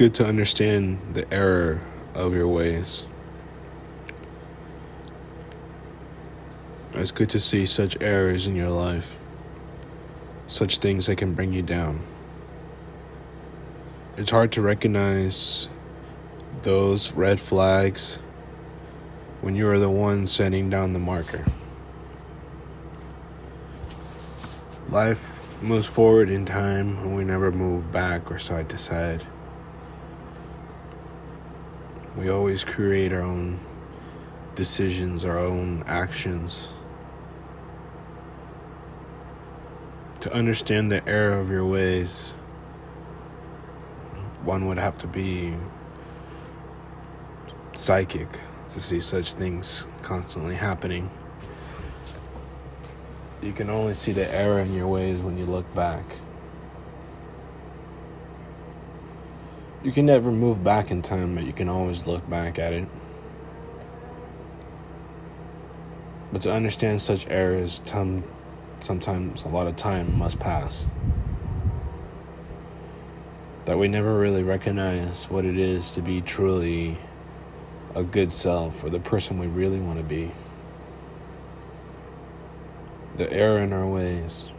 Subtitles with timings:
[0.00, 1.78] good to understand the error
[2.14, 3.04] of your ways.
[6.94, 9.14] It's good to see such errors in your life,
[10.46, 12.00] such things that can bring you down.
[14.16, 15.68] It's hard to recognize
[16.62, 18.18] those red flags
[19.42, 21.44] when you are the one setting down the marker.
[24.88, 29.26] Life moves forward in time and we never move back or side to side.
[32.16, 33.58] We always create our own
[34.56, 36.72] decisions, our own actions.
[40.20, 42.32] To understand the error of your ways,
[44.42, 45.54] one would have to be
[47.74, 48.28] psychic
[48.70, 51.08] to see such things constantly happening.
[53.40, 56.04] You can only see the error in your ways when you look back.
[59.82, 62.86] You can never move back in time, but you can always look back at it.
[66.32, 68.22] But to understand such errors, time,
[68.80, 70.90] sometimes a lot of time must pass.
[73.64, 76.98] That we never really recognize what it is to be truly
[77.94, 80.30] a good self or the person we really want to be.
[83.16, 84.50] The error in our ways.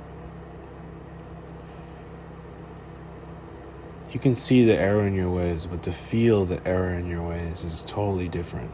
[4.11, 7.25] You can see the error in your ways, but to feel the error in your
[7.25, 8.69] ways is totally different.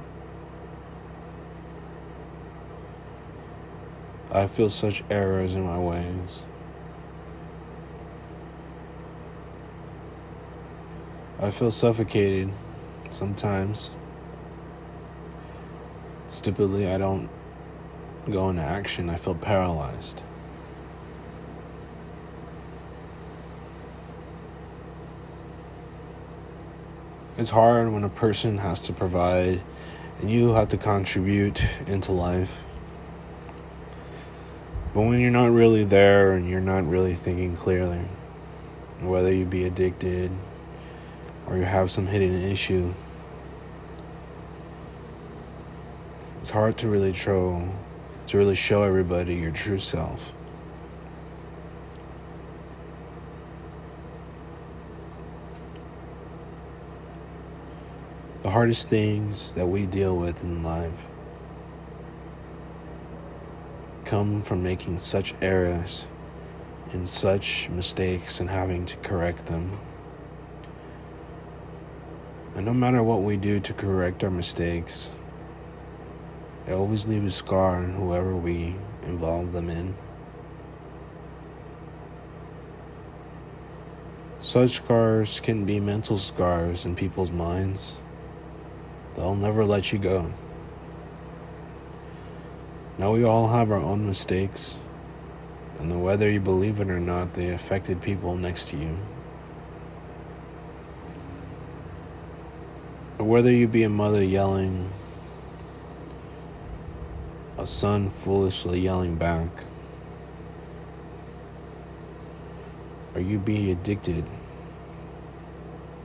[4.31, 6.43] I feel such errors in my ways.
[11.39, 12.49] I feel suffocated
[13.11, 13.91] sometimes.
[16.29, 17.29] Stupidly, I don't
[18.29, 19.07] go into action.
[19.07, 20.23] I feel paralyzed.
[27.37, 29.61] It's hard when a person has to provide
[30.19, 32.63] and you have to contribute into life.
[34.91, 38.01] But when you're not really there and you're not really thinking clearly,
[39.01, 40.31] whether you be addicted
[41.45, 42.91] or you have some hidden issue,
[46.41, 47.69] it's hard to really show
[48.25, 50.33] to really show everybody your true self.
[58.47, 61.05] The hardest things that we deal with in life
[64.05, 66.07] come from making such errors
[66.93, 69.77] and such mistakes and having to correct them.
[72.55, 75.11] And no matter what we do to correct our mistakes,
[76.65, 79.93] they always leave a scar on whoever we involve them in.
[84.39, 87.97] Such scars can be mental scars in people's minds.
[89.17, 90.31] They'll never let you go.
[92.99, 94.77] Now, we all have our own mistakes,
[95.79, 98.95] and whether you believe it or not, they affected people next to you.
[103.17, 104.87] Whether you be a mother yelling,
[107.57, 109.49] a son foolishly yelling back,
[113.15, 114.23] or you be addicted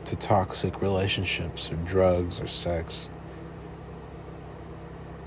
[0.05, 3.11] to toxic relationships or drugs or sex,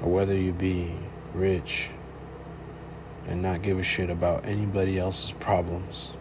[0.02, 0.94] or whether you be
[1.34, 1.92] rich
[3.28, 6.12] and not give a shit about anybody else's problems.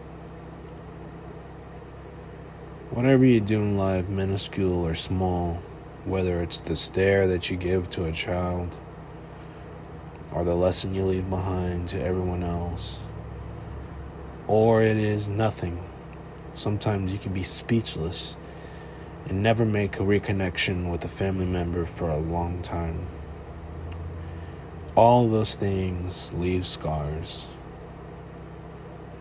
[2.91, 5.59] Whatever you do in life, minuscule or small,
[6.05, 8.77] whether it's the stare that you give to a child
[10.31, 12.99] or the lesson you leave behind to everyone else,
[14.47, 15.81] or it is nothing.
[16.53, 18.37] Sometimes you can be speechless
[19.27, 23.07] and never make a reconnection with a family member for a long time.
[24.95, 27.47] All those things leave scars,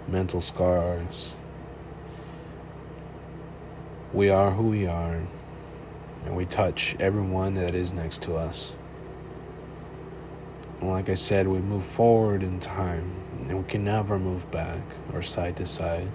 [0.07, 1.37] mental scars.
[4.13, 5.21] We are who we are,
[6.27, 8.75] and we touch everyone that is next to us.
[10.81, 13.11] And like I said, we move forward in time,
[13.49, 14.83] and we can never move back
[15.13, 16.09] or side to side.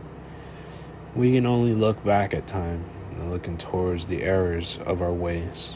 [1.16, 2.86] We can only look back at time
[3.20, 5.76] and looking towards the errors of our ways.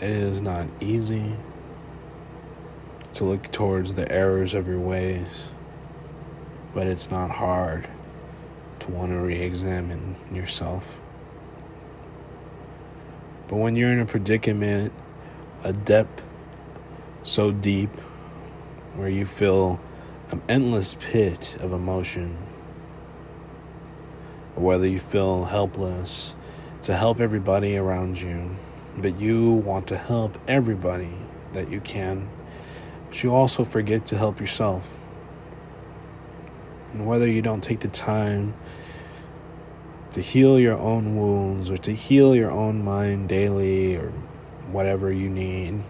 [0.00, 1.32] It is not easy
[3.14, 5.52] to look towards the errors of your ways,
[6.74, 7.88] but it's not hard
[8.80, 10.98] to want to re examine yourself.
[13.48, 14.92] But when you're in a predicament,
[15.62, 16.24] a depth
[17.22, 17.90] so deep
[18.96, 19.78] where you feel
[20.32, 22.36] an endless pit of emotion.
[24.54, 26.34] Whether you feel helpless
[26.82, 28.50] to help everybody around you,
[28.96, 31.12] but you want to help everybody
[31.52, 32.28] that you can,
[33.08, 34.90] but you also forget to help yourself.
[36.92, 38.54] And whether you don't take the time
[40.12, 44.10] to heal your own wounds or to heal your own mind daily or
[44.70, 45.80] whatever you need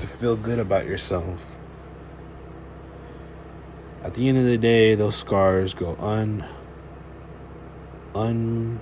[0.00, 1.53] to feel good about yourself.
[4.04, 6.44] At the end of the day, those scars go un
[8.14, 8.78] un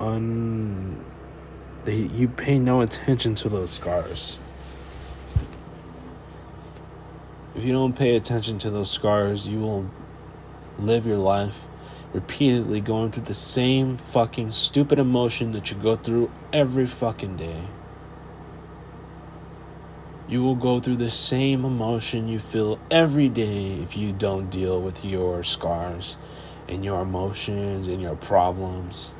[0.00, 1.04] un
[1.84, 4.38] they, you pay no attention to those scars.
[7.54, 9.90] If you don't pay attention to those scars, you will
[10.78, 11.66] live your life
[12.14, 17.60] repeatedly going through the same fucking stupid emotion that you go through every fucking day.
[20.28, 24.80] You will go through the same emotion you feel every day if you don't deal
[24.80, 26.16] with your scars
[26.68, 29.12] and your emotions and your problems.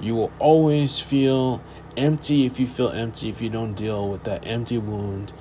[0.00, 1.62] You will always feel
[1.96, 5.32] empty if you feel empty if you don't deal with that empty wound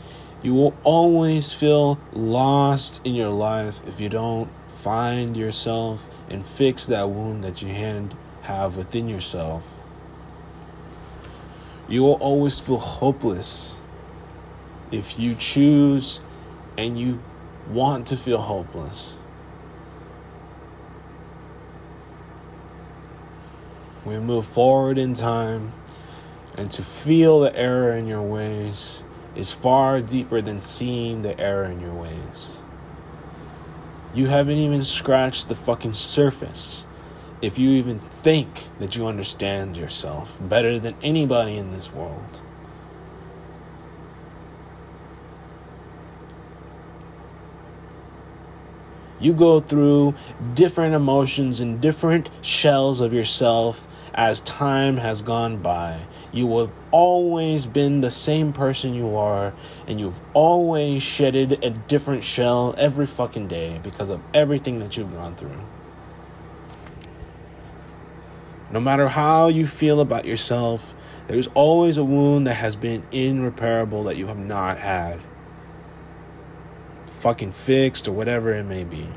[0.42, 6.86] you will always feel lost in your life if you don't find yourself and fix
[6.86, 7.70] that wound that you
[8.44, 9.79] have within yourself.
[11.90, 13.78] You will always feel hopeless
[14.92, 16.22] if you choose
[16.78, 17.20] and you
[17.68, 19.16] want to feel hopeless.
[24.06, 25.74] We move forward in time
[26.56, 29.04] and to feel the error in your ways
[29.36, 32.54] is far deeper than seeing the error in your ways.
[34.14, 36.84] You haven't even scratched the fucking surface
[37.42, 42.42] if you even think that you understand yourself better than anybody in this world.
[49.22, 50.16] You go through
[50.54, 56.02] different emotions and different shells of yourself as time has gone by.
[56.32, 59.54] You have always been the same person you are,
[59.88, 65.14] and you've always shedded a different shell every fucking day because of everything that you've
[65.14, 65.60] gone through.
[68.72, 70.94] No matter how you feel about yourself,
[71.28, 75.20] there's always a wound that has been irreparable that you have not had
[77.20, 79.08] fucking fixed or whatever it may be.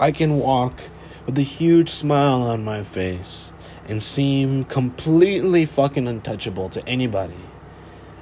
[0.00, 0.80] I can walk
[1.26, 3.52] with a huge smile on my face
[3.86, 7.38] and seem completely fucking untouchable to anybody.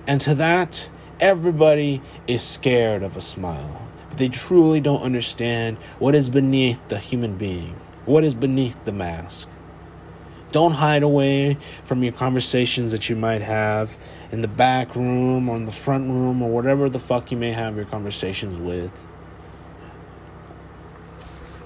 [0.06, 3.89] And to that, everybody is scared of a smile.
[4.20, 7.74] They truly don't understand what is beneath the human being,
[8.04, 9.48] what is beneath the mask.
[10.52, 11.56] Don't hide away
[11.86, 13.96] from your conversations that you might have
[14.30, 17.52] in the back room or in the front room or whatever the fuck you may
[17.52, 19.08] have your conversations with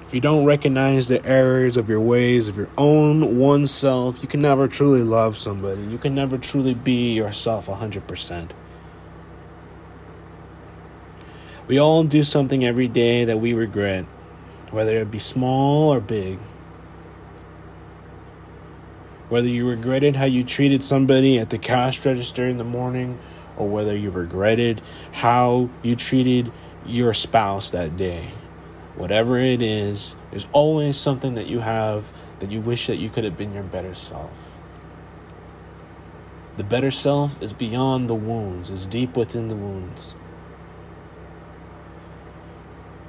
[0.06, 4.28] If you don't recognize the errors of your ways, of your own one self, you
[4.28, 5.82] can never truly love somebody.
[5.82, 8.50] You can never truly be yourself 100%.
[11.66, 14.04] We all do something every day that we regret,
[14.70, 16.38] whether it be small or big.
[19.28, 23.18] Whether you regretted how you treated somebody at the cash register in the morning,
[23.56, 26.52] or whether you regretted how you treated
[26.84, 28.32] your spouse that day
[28.96, 33.24] whatever it is, there's always something that you have that you wish that you could
[33.24, 34.48] have been your better self.
[36.56, 40.14] The better self is beyond the wounds, is deep within the wounds.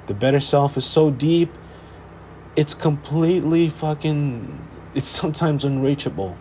[0.06, 1.52] The better self is so deep,
[2.54, 6.36] it's completely fucking, it's sometimes unreachable.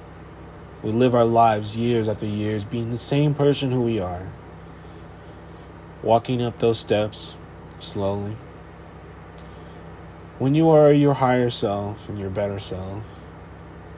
[0.83, 4.31] We live our lives years after years being the same person who we are.
[6.03, 7.33] Walking up those steps
[7.79, 8.35] slowly,
[10.37, 13.03] when you are your higher self and your better self,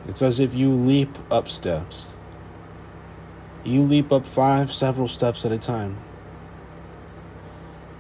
[0.08, 2.10] it's as if you leap up steps.
[3.66, 5.98] You leap up five, several steps at a time.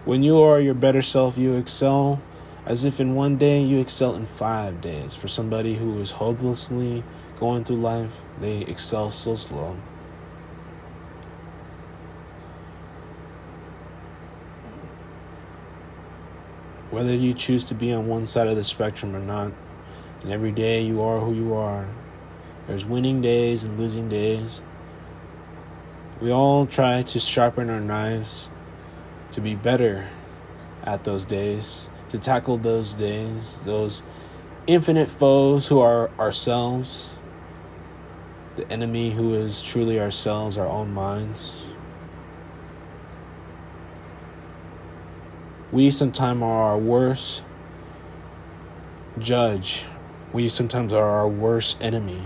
[0.07, 2.21] When you are your better self, you excel
[2.65, 5.13] as if in one day you excel in five days.
[5.13, 7.03] For somebody who is hopelessly
[7.41, 9.75] going through life, they excel so slow.
[16.89, 19.51] whether you choose to be on one side of the spectrum or not.
[20.21, 21.85] And every day you are who you are.
[22.65, 24.61] There's winning days and losing days.
[26.21, 28.49] We all try to sharpen our knives
[29.31, 30.07] to be better
[30.83, 34.03] at those days, to tackle those days, those
[34.67, 37.09] infinite foes who are ourselves.
[38.57, 41.55] the enemy who is truly ourselves, our own minds.
[45.71, 47.43] We sometimes are our worst
[49.19, 49.85] judge.
[50.33, 52.23] We sometimes are our worst enemy.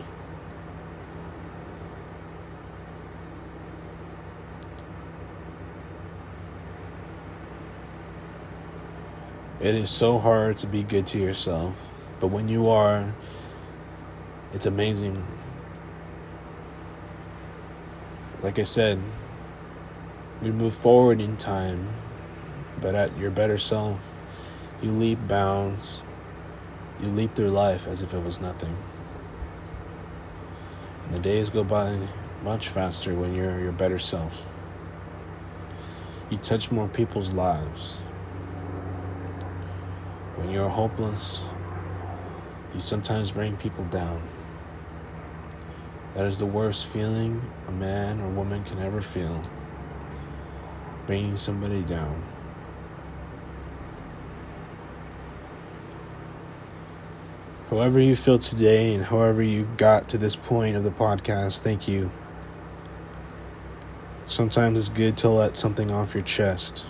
[9.62, 11.76] It is so hard to be good to yourself,
[12.20, 13.14] but when you are,
[14.54, 15.24] it's amazing.
[18.42, 19.00] Like I said,
[20.42, 21.90] we move forward in time,
[22.82, 24.00] but at your better self,
[24.82, 26.02] you leap bounds,
[27.00, 28.76] you leap through life as if it was nothing.
[31.06, 32.00] And the days go by
[32.44, 34.44] much faster when you're your better self.
[36.32, 38.00] You touch more people's lives.
[40.42, 41.40] When you're hopeless,
[42.74, 44.24] you sometimes bring people down.
[46.16, 49.40] That is the worst feeling a man or woman can ever feel.
[51.06, 52.24] Bringing somebody down.
[57.70, 61.88] However, you feel today and however you got to this point of the podcast, thank
[61.88, 62.10] you.
[64.26, 66.88] Sometimes it's good to let something off your chest.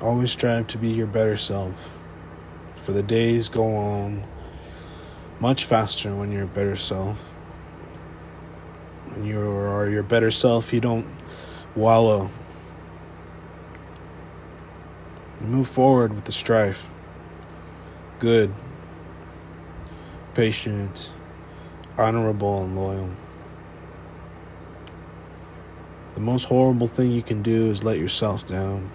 [0.00, 1.90] Always strive to be your better self.
[2.82, 4.24] For the days go on
[5.40, 7.30] much faster when you're a better self.
[9.08, 11.06] When you are your better self, you don't
[11.74, 12.30] wallow.
[15.40, 16.88] You move forward with the strife.
[18.18, 18.52] Good,
[20.34, 21.10] patient,
[21.96, 23.10] honorable, and loyal.
[26.14, 28.90] The most horrible thing you can do is let yourself down.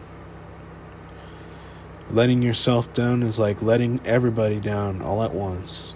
[2.12, 5.96] Letting yourself down is like letting everybody down all at once.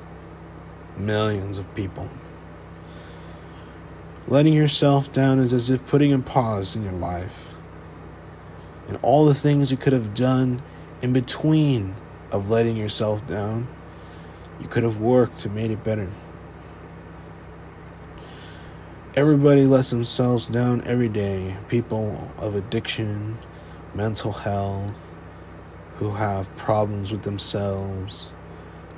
[0.97, 2.09] Millions of people.
[4.25, 7.49] Letting yourself down is as if putting a pause in your life.
[8.87, 10.63] And all the things you could have done
[11.01, 11.95] in between
[12.31, 13.67] of letting yourself down,
[14.61, 16.09] you could have worked to made it better.
[19.15, 21.57] Everybody lets themselves down every day.
[21.67, 23.37] People of addiction,
[23.93, 25.14] mental health,
[25.97, 28.31] who have problems with themselves,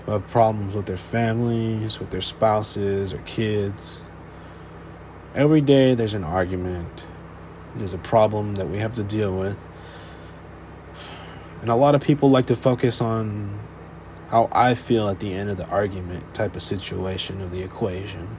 [0.05, 4.01] who have problems with their families, with their spouses or kids.
[5.35, 7.03] Every day there's an argument,
[7.75, 9.67] there's a problem that we have to deal with.
[11.61, 13.59] And a lot of people like to focus on
[14.29, 18.37] how I feel at the end of the argument type of situation of the equation.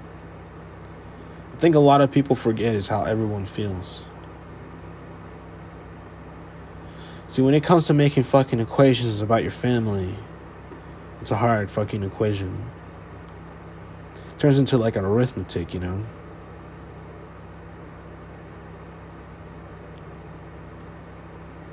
[1.52, 4.04] I think a lot of people forget is how everyone feels.
[7.28, 10.14] See, when it comes to making fucking equations about your family,
[11.20, 12.70] it's a hard fucking equation.
[14.30, 16.02] It turns into like an arithmetic, you know?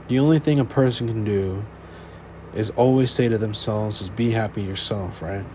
[0.09, 1.63] The only thing a person can do
[2.53, 5.45] is always say to themselves is be happy yourself, right?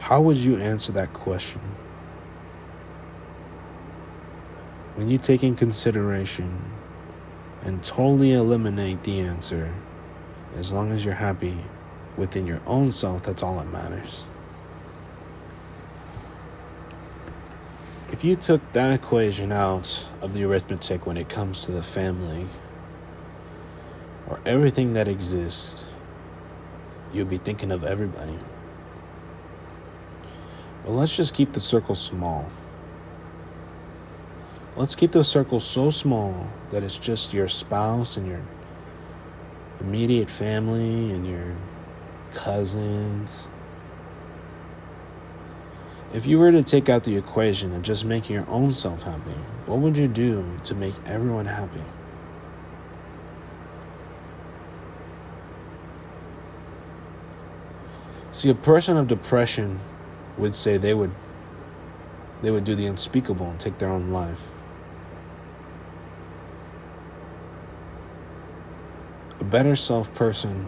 [0.00, 1.60] How would you answer that question?
[5.02, 6.70] When you take in consideration
[7.64, 9.74] and totally eliminate the answer,
[10.56, 11.56] as long as you're happy
[12.16, 14.26] within your own self, that's all that matters.
[18.12, 22.46] If you took that equation out of the arithmetic when it comes to the family
[24.28, 25.84] or everything that exists,
[27.12, 28.38] you'll be thinking of everybody.
[30.84, 32.48] But let's just keep the circle small.
[34.74, 38.40] Let's keep those circles so small that it's just your spouse and your
[39.80, 41.54] immediate family and your
[42.32, 43.48] cousins.
[46.14, 49.34] If you were to take out the equation of just making your own self happy,
[49.66, 51.82] what would you do to make everyone happy?
[58.30, 59.80] See, a person of depression
[60.38, 61.12] would say they would
[62.40, 64.50] they would do the unspeakable and take their own life.
[69.38, 70.66] A better self person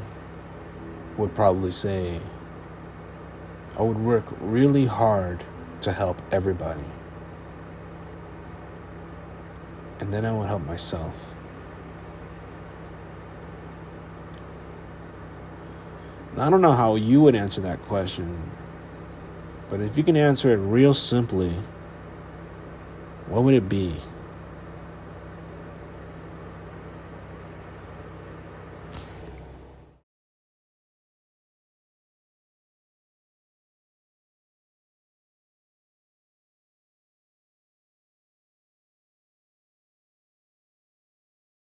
[1.17, 2.21] would probably say,
[3.79, 5.43] I would work really hard
[5.81, 6.85] to help everybody.
[10.00, 11.35] And then I would help myself.
[16.37, 18.50] I don't know how you would answer that question,
[19.71, 21.55] but if you can answer it real simply,
[23.29, 23.97] what would it be?